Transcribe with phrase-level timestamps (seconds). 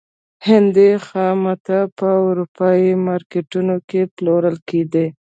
[0.47, 5.07] هندي خامتا په اروپايي مارکېټونو کې پلورل کېدل.